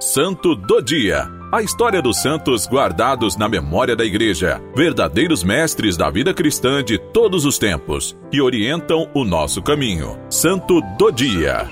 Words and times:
Santo 0.00 0.54
do 0.54 0.80
Dia. 0.80 1.28
A 1.50 1.60
história 1.60 2.00
dos 2.00 2.22
santos 2.22 2.68
guardados 2.68 3.36
na 3.36 3.48
memória 3.48 3.96
da 3.96 4.04
Igreja, 4.04 4.62
verdadeiros 4.72 5.42
mestres 5.42 5.96
da 5.96 6.08
vida 6.08 6.32
cristã 6.32 6.84
de 6.84 6.98
todos 6.98 7.44
os 7.44 7.58
tempos, 7.58 8.16
que 8.30 8.40
orientam 8.40 9.10
o 9.12 9.24
nosso 9.24 9.60
caminho. 9.60 10.16
Santo 10.30 10.80
do 10.96 11.10
Dia. 11.10 11.68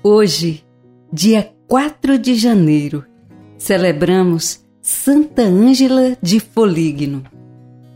Hoje, 0.00 0.64
dia 1.12 1.52
4 1.66 2.20
de 2.20 2.36
janeiro, 2.36 3.04
celebramos 3.58 4.64
Santa 4.80 5.42
Ângela 5.42 6.16
de 6.22 6.38
Foligno. 6.38 7.24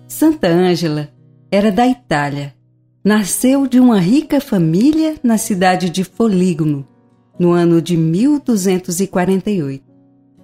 Santa 0.08 0.48
Ângela 0.48 1.08
era 1.48 1.70
da 1.70 1.86
Itália. 1.86 2.58
Nasceu 3.02 3.66
de 3.66 3.80
uma 3.80 3.98
rica 3.98 4.42
família 4.42 5.14
na 5.22 5.38
cidade 5.38 5.88
de 5.88 6.04
Foligno, 6.04 6.86
no 7.38 7.50
ano 7.50 7.80
de 7.80 7.96
1248. 7.96 9.82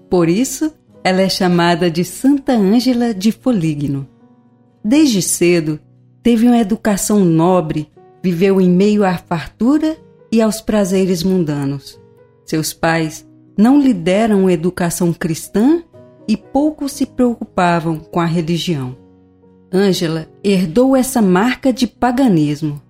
Por 0.08 0.26
isso, 0.26 0.72
ela 1.04 1.20
é 1.20 1.28
chamada 1.28 1.90
de 1.90 2.02
Santa 2.02 2.54
Ângela 2.54 3.12
de 3.12 3.30
Foligno. 3.30 4.08
Desde 4.82 5.20
cedo, 5.20 5.78
teve 6.22 6.46
uma 6.46 6.56
educação 6.56 7.22
nobre, 7.26 7.92
viveu 8.22 8.58
em 8.58 8.70
meio 8.70 9.04
à 9.04 9.18
fartura 9.18 9.94
e 10.32 10.40
aos 10.40 10.58
prazeres 10.58 11.22
mundanos. 11.22 12.00
Seus 12.46 12.72
pais 12.72 13.28
não 13.54 13.78
lhe 13.78 13.92
deram 13.92 14.48
educação 14.48 15.12
cristã 15.12 15.82
e 16.26 16.38
pouco 16.38 16.88
se 16.88 17.04
preocupavam 17.04 17.98
com 17.98 18.18
a 18.18 18.24
religião. 18.24 18.96
Ângela 19.72 20.28
herdou 20.42 20.96
essa 20.96 21.20
marca 21.20 21.72
de 21.72 21.86
paganismo. 21.86 22.80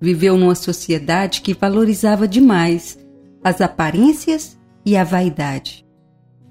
Viveu 0.00 0.36
numa 0.36 0.54
sociedade 0.54 1.40
que 1.40 1.54
valorizava 1.54 2.26
demais 2.26 2.98
as 3.42 3.60
aparências 3.60 4.58
e 4.84 4.96
a 4.96 5.04
vaidade. 5.04 5.86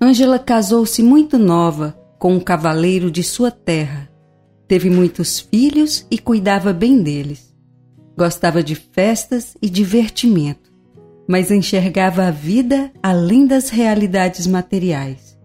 Ângela 0.02 0.38
casou-se 0.38 1.02
muito 1.02 1.38
nova 1.38 1.98
com 2.20 2.34
um 2.34 2.40
cavaleiro 2.40 3.10
de 3.10 3.24
sua 3.24 3.52
terra. 3.52 4.10
Teve 4.68 4.90
muitos 4.90 5.40
filhos 5.40 6.06
e 6.10 6.18
cuidava 6.18 6.74
bem 6.74 7.02
deles. 7.02 7.54
Gostava 8.18 8.64
de 8.64 8.76
festas 8.76 9.56
e 9.62 9.70
divertimento, 9.70 10.72
mas 11.28 11.52
enxergava 11.52 12.26
a 12.26 12.32
vida 12.32 12.92
além 13.02 13.46
das 13.46 13.70
realidades 13.70 14.48
materiais. 14.48 15.38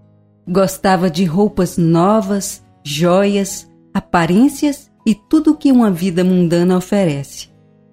Gostava 0.49 1.11
de 1.11 1.25
roupas 1.25 1.77
novas, 1.77 2.63
joias, 2.83 3.70
aparências 3.93 4.91
e 5.07 5.15
tudo 5.15 5.53
o 5.53 5.57
que 5.57 5.73
uma 5.73 5.91
vida 5.91 6.23
mundana 6.23 6.77
oferece. 6.77 7.49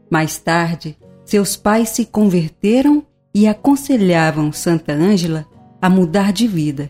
Mais 0.10 0.38
tarde, 0.38 0.98
seus 1.26 1.56
pais 1.56 1.90
se 1.90 2.06
converteram 2.06 3.04
e 3.34 3.48
aconselhavam 3.48 4.52
Santa 4.52 4.94
Ângela 4.94 5.46
a 5.82 5.90
mudar 5.90 6.32
de 6.32 6.48
vida, 6.48 6.90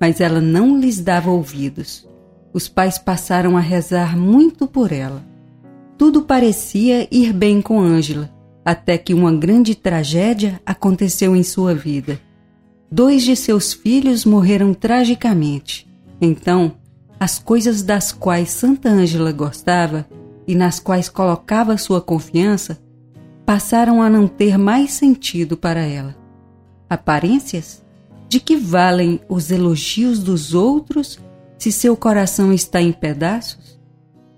mas 0.00 0.20
ela 0.20 0.40
não 0.40 0.78
lhes 0.78 1.00
dava 1.00 1.30
ouvidos. 1.30 2.08
Os 2.52 2.68
pais 2.68 2.98
passaram 2.98 3.56
a 3.56 3.60
rezar 3.60 4.16
muito 4.16 4.66
por 4.66 4.92
ela. 4.92 5.24
Tudo 5.98 6.22
parecia 6.22 7.08
ir 7.10 7.32
bem 7.32 7.60
com 7.60 7.80
Ângela, 7.80 8.32
até 8.64 8.96
que 8.96 9.12
uma 9.12 9.32
grande 9.32 9.74
tragédia 9.74 10.60
aconteceu 10.64 11.36
em 11.36 11.42
sua 11.42 11.74
vida. 11.74 12.18
Dois 12.90 13.22
de 13.22 13.36
seus 13.36 13.72
filhos 13.72 14.24
morreram 14.24 14.72
tragicamente. 14.72 15.86
Então, 16.20 16.72
as 17.18 17.38
coisas 17.38 17.82
das 17.82 18.12
quais 18.12 18.50
Santa 18.50 18.88
Ângela 18.88 19.32
gostava 19.32 20.06
e 20.46 20.54
nas 20.54 20.78
quais 20.78 21.08
colocava 21.08 21.78
sua 21.78 22.00
confiança 22.00 22.78
passaram 23.46 24.02
a 24.02 24.08
não 24.08 24.26
ter 24.26 24.58
mais 24.58 24.92
sentido 24.92 25.56
para 25.56 25.80
ela. 25.80 26.16
Aparências? 26.88 27.84
De 28.28 28.40
que 28.40 28.56
valem 28.56 29.20
os 29.28 29.50
elogios 29.50 30.18
dos 30.18 30.54
outros 30.54 31.18
se 31.58 31.70
seu 31.70 31.96
coração 31.96 32.52
está 32.52 32.80
em 32.80 32.92
pedaços? 32.92 33.78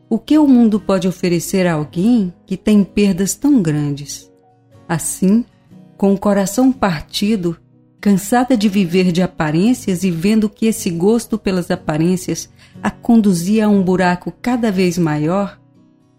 O 0.08 0.18
que 0.18 0.38
o 0.38 0.46
mundo 0.46 0.78
pode 0.78 1.08
oferecer 1.08 1.66
a 1.66 1.74
alguém 1.74 2.32
que 2.46 2.56
tem 2.56 2.84
perdas 2.84 3.34
tão 3.34 3.60
grandes? 3.60 4.30
Assim, 4.88 5.44
com 5.96 6.12
o 6.12 6.18
coração 6.18 6.70
partido, 6.70 7.56
cansada 8.00 8.56
de 8.56 8.68
viver 8.68 9.12
de 9.12 9.22
aparências 9.22 10.04
e 10.04 10.10
vendo 10.10 10.48
que 10.48 10.66
esse 10.66 10.90
gosto 10.90 11.38
pelas 11.38 11.70
aparências 11.70 12.48
a 12.82 12.90
conduzia 12.90 13.66
a 13.66 13.68
um 13.68 13.82
buraco 13.82 14.32
cada 14.40 14.70
vez 14.70 14.98
maior, 14.98 15.58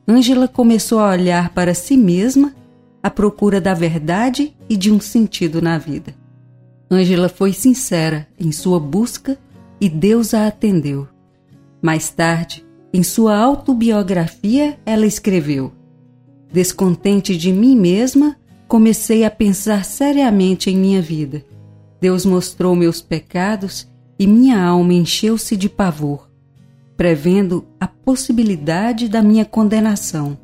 Ângela 0.08 0.48
começou 0.48 1.00
a 1.00 1.12
olhar 1.12 1.50
para 1.50 1.74
si 1.74 1.98
mesma 1.98 2.56
à 3.04 3.10
procura 3.10 3.60
da 3.60 3.74
verdade 3.74 4.56
e 4.70 4.78
de 4.78 4.92
um 4.92 5.00
sentido 5.00 5.62
na 5.62 5.78
vida. 5.78 6.16
Ângela 6.90 7.28
foi 7.28 7.52
sincera 7.52 8.28
em 8.40 8.52
sua 8.52 8.80
busca 8.80 9.38
e 9.80 9.90
Deus 9.90 10.34
a 10.34 10.48
atendeu. 10.48 11.08
Mais 11.82 12.10
tarde, 12.10 12.66
em 12.94 13.04
sua 13.04 13.38
autobiografia, 13.38 14.80
ela 14.86 15.06
escreveu: 15.06 15.74
Descontente 16.52 17.36
de 17.36 17.52
mim 17.52 17.76
mesma, 17.76 18.38
comecei 18.68 19.26
a 19.26 19.32
pensar 19.32 19.84
seriamente 19.84 20.70
em 20.70 20.78
minha 20.78 21.02
vida. 21.02 21.44
Deus 22.00 22.26
mostrou 22.26 22.76
meus 22.76 23.02
pecados 23.02 23.88
e 24.20 24.26
minha 24.28 24.62
alma 24.62 24.94
encheu-se 24.94 25.56
de 25.56 25.70
pavor, 25.70 26.30
prevendo 26.96 27.66
a 27.80 27.88
possibilidade 27.88 29.08
da 29.08 29.22
minha 29.22 29.46
condenação. 29.46 30.38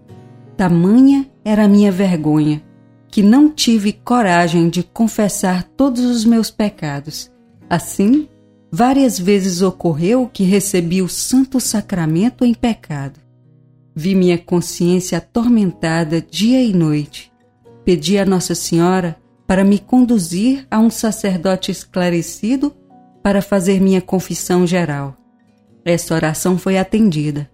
Tamanha 0.58 1.30
era 1.44 1.66
a 1.66 1.68
minha 1.68 1.92
vergonha, 1.92 2.64
que 3.10 3.22
não 3.22 3.50
tive 3.50 3.94
coragem 3.94 4.70
de 4.70 4.84
confessar 4.84 5.64
todos 5.64 6.04
os 6.04 6.26
meus 6.26 6.50
pecados. 6.50 7.32
Assim, 7.70 8.28
Várias 8.76 9.20
vezes 9.20 9.62
ocorreu 9.62 10.28
que 10.28 10.44
recebi 10.44 11.04
o 11.04 11.08
santo 11.08 11.60
sacramento 11.60 12.44
em 12.44 12.56
pecado. 12.56 13.20
Vi 13.96 14.16
minha 14.16 14.36
consciência 14.36 15.20
atormentada 15.20 16.20
dia 16.20 16.60
e 16.64 16.74
noite. 16.74 17.32
Pedi 17.86 18.18
a 18.18 18.26
Nossa 18.26 18.56
Senhora 18.56 19.16
para 19.54 19.64
me 19.64 19.78
conduzir 19.78 20.66
a 20.72 20.80
um 20.80 20.90
sacerdote 20.90 21.70
esclarecido 21.70 22.74
para 23.22 23.40
fazer 23.40 23.80
minha 23.80 24.02
confissão 24.02 24.66
geral. 24.66 25.16
Essa 25.86 26.16
oração 26.16 26.58
foi 26.58 26.76
atendida, 26.76 27.48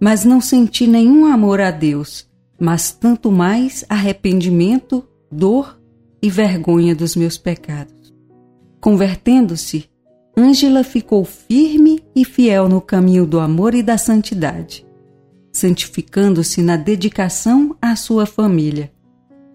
mas 0.00 0.24
não 0.24 0.40
senti 0.40 0.86
nenhum 0.86 1.26
amor 1.26 1.60
a 1.60 1.70
Deus, 1.70 2.26
mas 2.58 2.92
tanto 2.92 3.30
mais 3.30 3.84
arrependimento, 3.90 5.06
dor 5.30 5.78
e 6.22 6.30
vergonha 6.30 6.94
dos 6.94 7.14
meus 7.14 7.36
pecados. 7.36 8.10
Convertendo-se, 8.80 9.84
Ângela 10.34 10.82
ficou 10.82 11.26
firme 11.26 12.02
e 12.16 12.24
fiel 12.24 12.70
no 12.70 12.80
caminho 12.80 13.26
do 13.26 13.38
amor 13.38 13.74
e 13.74 13.82
da 13.82 13.98
santidade, 13.98 14.86
santificando-se 15.52 16.62
na 16.62 16.78
dedicação 16.78 17.76
à 17.82 17.94
sua 17.96 18.24
família. 18.24 18.90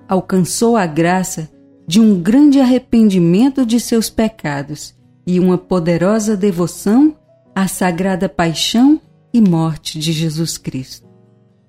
Alcançou 0.07 0.77
a 0.77 0.85
graça 0.85 1.49
de 1.89 1.99
um 1.99 2.21
grande 2.21 2.59
arrependimento 2.59 3.65
de 3.65 3.79
seus 3.79 4.11
pecados 4.11 4.93
e 5.25 5.39
uma 5.39 5.57
poderosa 5.57 6.37
devoção 6.37 7.17
à 7.55 7.67
sagrada 7.67 8.29
paixão 8.29 9.01
e 9.33 9.41
morte 9.41 9.97
de 9.97 10.11
Jesus 10.11 10.55
Cristo. 10.55 11.09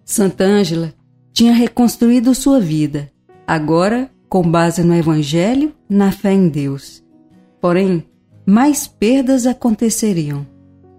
Santa 0.04 0.44
Ângela 0.44 0.92
tinha 1.32 1.54
reconstruído 1.54 2.34
sua 2.34 2.60
vida, 2.60 3.10
agora 3.46 4.10
com 4.28 4.42
base 4.42 4.84
no 4.84 4.94
Evangelho, 4.94 5.72
na 5.88 6.12
fé 6.12 6.34
em 6.34 6.50
Deus. 6.50 7.02
Porém, 7.58 8.04
mais 8.44 8.86
perdas 8.86 9.46
aconteceriam. 9.46 10.46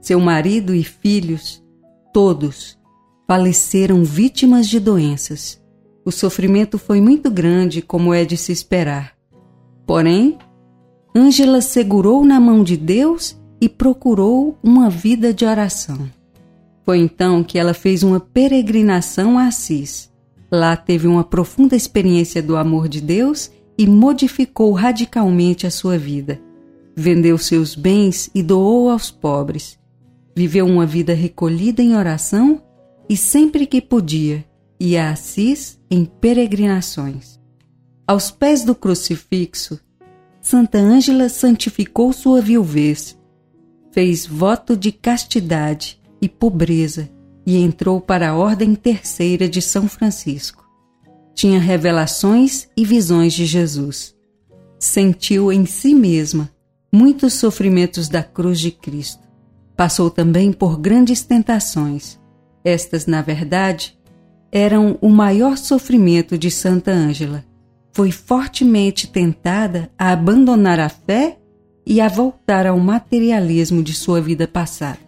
Seu 0.01 0.19
marido 0.19 0.73
e 0.73 0.83
filhos, 0.83 1.63
todos, 2.11 2.75
faleceram 3.27 4.03
vítimas 4.03 4.67
de 4.67 4.79
doenças. 4.79 5.61
O 6.03 6.11
sofrimento 6.11 6.79
foi 6.79 6.99
muito 6.99 7.29
grande, 7.29 7.79
como 7.81 8.11
é 8.11 8.25
de 8.25 8.35
se 8.35 8.51
esperar. 8.51 9.20
Porém, 9.91 10.37
Ângela 11.13 11.59
segurou 11.59 12.23
na 12.23 12.39
mão 12.39 12.63
de 12.63 12.77
Deus 12.77 13.37
e 13.59 13.67
procurou 13.67 14.57
uma 14.63 14.89
vida 14.89 15.33
de 15.33 15.43
oração. 15.43 16.09
Foi 16.85 16.97
então 16.99 17.43
que 17.43 17.59
ela 17.59 17.73
fez 17.73 18.01
uma 18.01 18.17
peregrinação 18.19 19.37
a 19.37 19.47
Assis. 19.47 20.09
Lá 20.49 20.77
teve 20.77 21.07
uma 21.07 21.25
profunda 21.25 21.75
experiência 21.75 22.41
do 22.41 22.55
amor 22.55 22.87
de 22.87 23.01
Deus 23.01 23.51
e 23.77 23.85
modificou 23.85 24.71
radicalmente 24.71 25.67
a 25.67 25.71
sua 25.71 25.97
vida 25.97 26.39
vendeu 26.95 27.37
seus 27.37 27.75
bens 27.75 28.29
e 28.33 28.43
doou 28.43 28.89
aos 28.89 29.09
pobres. 29.09 29.77
Viveu 30.35 30.65
uma 30.65 30.85
vida 30.85 31.13
recolhida 31.13 31.81
em 31.81 31.95
oração 31.97 32.61
e 33.09 33.17
sempre 33.17 33.65
que 33.65 33.81
podia 33.81 34.45
ia 34.79 35.07
a 35.07 35.11
Assis 35.11 35.79
em 35.89 36.05
peregrinações. 36.05 37.40
Aos 38.11 38.29
pés 38.29 38.65
do 38.65 38.75
crucifixo, 38.75 39.79
Santa 40.41 40.77
Ângela 40.77 41.29
santificou 41.29 42.11
sua 42.11 42.41
viuvez, 42.41 43.17
fez 43.93 44.25
voto 44.25 44.75
de 44.75 44.91
castidade 44.91 45.97
e 46.21 46.27
pobreza 46.27 47.09
e 47.45 47.55
entrou 47.55 48.01
para 48.01 48.31
a 48.31 48.35
Ordem 48.35 48.75
Terceira 48.75 49.47
de 49.47 49.61
São 49.61 49.87
Francisco. 49.87 50.69
Tinha 51.33 51.57
revelações 51.57 52.67
e 52.75 52.83
visões 52.83 53.31
de 53.31 53.45
Jesus. 53.45 54.13
Sentiu 54.77 55.49
em 55.49 55.65
si 55.65 55.95
mesma 55.95 56.51
muitos 56.91 57.35
sofrimentos 57.35 58.09
da 58.09 58.21
cruz 58.21 58.59
de 58.59 58.71
Cristo. 58.71 59.25
Passou 59.73 60.11
também 60.11 60.51
por 60.51 60.77
grandes 60.77 61.23
tentações. 61.23 62.19
Estas, 62.61 63.05
na 63.05 63.21
verdade, 63.21 63.97
eram 64.51 64.97
o 64.99 65.07
maior 65.07 65.57
sofrimento 65.57 66.37
de 66.37 66.51
Santa 66.51 66.91
Ângela. 66.91 67.49
Foi 67.93 68.11
fortemente 68.11 69.07
tentada 69.07 69.91
a 69.97 70.11
abandonar 70.11 70.79
a 70.79 70.89
fé 70.89 71.37
e 71.85 71.99
a 71.99 72.07
voltar 72.07 72.65
ao 72.65 72.79
materialismo 72.79 73.83
de 73.83 73.93
sua 73.93 74.21
vida 74.21 74.47
passada. 74.47 74.99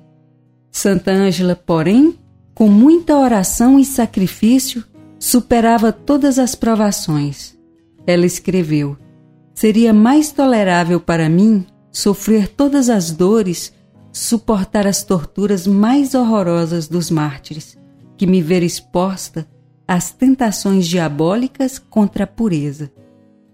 Santa 0.72 1.12
Ângela, 1.12 1.56
porém, 1.56 2.18
com 2.54 2.68
muita 2.68 3.18
oração 3.18 3.80
e 3.80 3.86
sacrifício, 3.86 4.84
superava 5.20 5.92
todas 5.92 6.38
as 6.38 6.56
provações. 6.56 7.58
Ela 8.06 8.26
escreveu: 8.26 8.98
Seria 9.54 9.94
mais 9.94 10.32
tolerável 10.32 11.00
para 11.00 11.30
mim 11.30 11.66
sofrer 11.92 12.48
todas 12.48 12.90
as 12.90 13.12
dores, 13.12 13.72
suportar 14.12 14.86
as 14.88 15.04
torturas 15.04 15.66
mais 15.66 16.14
horrorosas 16.16 16.88
dos 16.88 17.10
mártires, 17.10 17.78
que 18.18 18.28
me 18.28 18.42
ver 18.42 18.64
exposta 18.64 19.48
às 19.94 20.10
tentações 20.10 20.88
diabólicas 20.88 21.78
contra 21.78 22.24
a 22.24 22.28
pureza. 22.28 22.92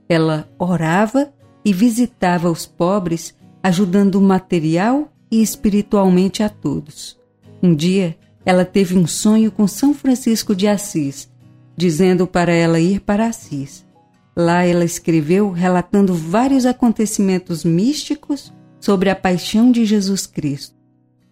Ela 0.08 0.50
orava 0.58 1.34
e 1.66 1.74
visitava 1.74 2.50
os 2.50 2.66
pobres, 2.66 3.36
ajudando 3.62 4.22
material 4.22 5.12
e 5.30 5.42
espiritualmente 5.42 6.42
a 6.42 6.48
todos. 6.48 7.20
Um 7.62 7.76
dia, 7.76 8.18
ela 8.46 8.64
teve 8.64 8.98
um 8.98 9.06
sonho 9.06 9.52
com 9.52 9.68
São 9.68 9.94
Francisco 9.94 10.56
de 10.56 10.66
Assis, 10.66 11.30
dizendo 11.76 12.26
para 12.26 12.54
ela 12.54 12.80
ir 12.80 13.02
para 13.02 13.28
Assis. 13.28 13.86
Lá 14.34 14.64
ela 14.64 14.86
escreveu 14.86 15.52
relatando 15.52 16.14
vários 16.14 16.66
acontecimentos 16.66 17.66
místicos 17.66 18.54
sobre 18.80 19.10
a 19.10 19.16
paixão 19.16 19.74
de 19.74 19.84
Jesus 19.84 20.26
Cristo. 20.26 20.74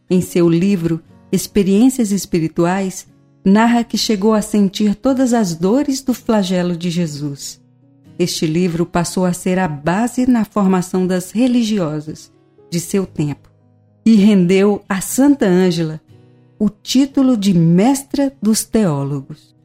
Em 0.09 0.19
seu 0.19 0.49
livro 0.49 1.01
Experiências 1.31 2.11
Espirituais, 2.11 3.07
narra 3.47 3.81
que 3.81 3.97
chegou 3.97 4.33
a 4.33 4.41
sentir 4.41 4.93
todas 4.93 5.33
as 5.33 5.55
dores 5.55 6.01
do 6.01 6.13
flagelo 6.13 6.75
de 6.75 6.89
Jesus. 6.89 7.61
Este 8.19 8.45
livro 8.45 8.85
passou 8.85 9.25
a 9.25 9.31
ser 9.31 9.57
a 9.57 9.69
base 9.69 10.29
na 10.29 10.43
formação 10.43 11.07
das 11.07 11.31
religiosas 11.31 12.29
de 12.69 12.81
seu 12.81 13.05
tempo 13.05 13.49
e 14.05 14.15
rendeu 14.15 14.83
a 14.89 14.99
Santa 14.99 15.45
Ângela 15.45 16.01
o 16.59 16.69
título 16.69 17.37
de 17.37 17.53
Mestra 17.53 18.35
dos 18.41 18.65
Teólogos. 18.65 19.55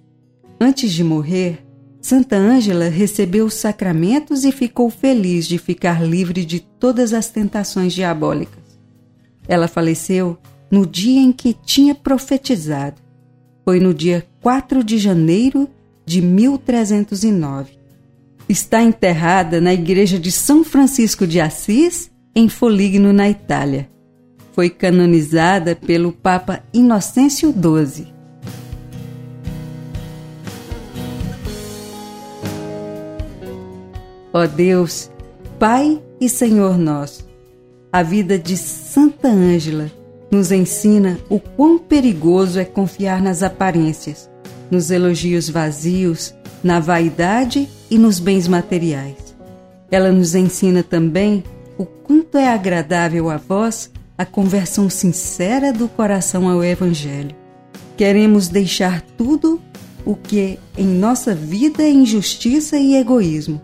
Antes 0.61 0.93
de 0.93 1.03
morrer, 1.03 1.67
Santa 2.01 2.37
Ângela 2.37 2.89
recebeu 2.89 3.47
os 3.47 3.55
sacramentos 3.55 4.45
e 4.45 4.53
ficou 4.53 4.91
feliz 4.91 5.45
de 5.49 5.59
ficar 5.59 6.07
livre 6.07 6.45
de 6.45 6.61
todas 6.61 7.13
as 7.13 7.31
tentações 7.31 7.93
diabólicas. 7.93 8.63
Ela 9.49 9.67
faleceu 9.67 10.39
no 10.71 10.87
dia 10.87 11.21
em 11.21 11.33
que 11.33 11.53
tinha 11.53 11.97
profetizado. 11.97 13.02
Foi 13.65 13.81
no 13.81 13.95
dia 13.95 14.27
4 14.41 14.83
de 14.83 14.99
janeiro 14.99 15.69
de 16.05 16.21
1309. 16.21 17.73
Está 18.49 18.83
enterrada 18.83 19.61
na 19.61 19.73
igreja 19.73 20.19
de 20.19 20.33
São 20.33 20.65
Francisco 20.65 21.27
de 21.27 21.41
Assis, 21.41 22.11
em 22.35 22.49
Foligno, 22.49 23.13
na 23.13 23.29
Itália 23.29 23.93
foi 24.53 24.69
canonizada 24.69 25.75
pelo 25.75 26.13
Papa 26.13 26.63
Inocêncio 26.73 27.53
XII. 27.53 28.13
Ó 34.33 34.47
Deus, 34.47 35.11
Pai 35.59 36.01
e 36.21 36.29
Senhor 36.29 36.79
nosso, 36.79 37.29
a 37.93 38.03
vida 38.03 38.39
de 38.39 38.57
Santa 38.57 39.29
Ângela 39.29 39.91
nos 40.33 40.51
ensina 40.51 41.19
o 41.29 41.39
quão 41.39 41.79
perigoso 41.79 42.59
é 42.59 42.65
confiar 42.65 43.21
nas 43.21 43.43
aparências, 43.43 44.31
nos 44.71 44.91
elogios 44.91 45.51
vazios, 45.51 46.35
na 46.65 46.81
vaidade 46.81 47.69
e 47.91 47.99
nos 47.99 48.19
bens 48.19 48.49
materiais. 48.49 49.37
Ela 49.91 50.11
nos 50.11 50.35
ensina 50.35 50.83
também 50.83 51.45
o 51.77 51.85
quanto 51.85 52.39
é 52.39 52.49
agradável 52.49 53.29
a 53.29 53.37
vós 53.37 53.91
a 54.17 54.25
conversão 54.25 54.89
sincera 54.89 55.71
do 55.71 55.87
coração 55.87 56.49
ao 56.49 56.65
Evangelho. 56.65 57.37
Queremos 57.95 58.49
deixar 58.49 59.03
tudo 59.03 59.61
o 60.03 60.15
que 60.17 60.59
em 60.79 60.87
nossa 60.87 61.35
vida 61.35 61.83
é 61.83 61.91
injustiça 61.91 62.79
e 62.79 62.97
egoísmo, 62.97 63.61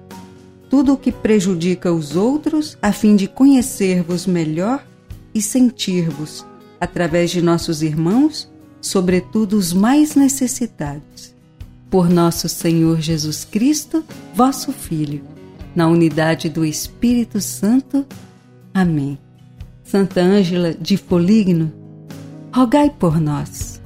tudo 0.69 0.93
o 0.93 0.97
que 0.99 1.11
prejudica 1.11 1.91
os 1.91 2.15
outros, 2.15 2.76
a 2.82 2.93
fim 2.93 3.17
de 3.17 3.26
conhecer-vos 3.26 4.26
melhor 4.26 4.87
e 5.35 5.41
sentir-vos, 5.41 6.44
através 6.80 7.30
de 7.30 7.42
nossos 7.42 7.82
irmãos, 7.82 8.50
sobretudo 8.80 9.54
os 9.56 9.72
mais 9.72 10.14
necessitados. 10.14 11.34
Por 11.90 12.08
nosso 12.08 12.48
Senhor 12.48 13.00
Jesus 13.00 13.44
Cristo, 13.44 14.04
vosso 14.34 14.72
Filho, 14.72 15.22
na 15.75 15.88
unidade 15.88 16.48
do 16.48 16.64
Espírito 16.64 17.40
Santo. 17.40 18.06
Amém. 18.75 19.19
Santa 19.82 20.20
Ângela 20.20 20.75
de 20.75 20.96
Foligno, 20.96 21.72
rogai 22.52 22.90
por 22.90 23.19
nós. 23.20 23.77